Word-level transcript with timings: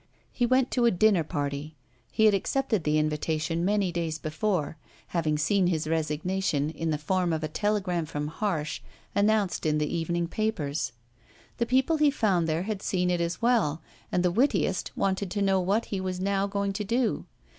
He 0.31 0.47
went 0.47 0.71
to 0.71 0.85
a 0.85 0.89
dinner 0.89 1.23
party 1.23 1.75
he 2.11 2.25
had 2.25 2.33
accepted 2.33 2.83
the 2.85 2.97
invitation 2.97 3.63
many 3.63 3.91
days 3.91 4.17
before 4.17 4.75
having 5.09 5.37
seen 5.37 5.67
his 5.67 5.85
resignation, 5.87 6.71
in 6.71 6.89
the 6.89 6.97
form 6.97 7.31
of 7.31 7.43
a 7.43 7.47
telegram 7.47 8.07
from 8.07 8.27
Harsh, 8.27 8.81
announced 9.13 9.63
in 9.63 9.77
the 9.77 9.95
evening 9.95 10.27
papers. 10.27 10.91
The 11.57 11.67
people 11.67 11.97
he 11.97 12.09
found 12.09 12.49
there 12.49 12.63
had 12.63 12.81
seen 12.81 13.11
it 13.11 13.21
as 13.21 13.43
well, 13.43 13.83
and 14.11 14.23
the 14.25 14.31
wittiest 14.31 14.89
wanted 14.95 15.29
to 15.29 15.41
know 15.43 15.59
what 15.59 15.85
he 15.93 16.01
was 16.01 16.19
now 16.19 16.47
going 16.47 16.73
to 16.73 16.83
do. 16.83 17.25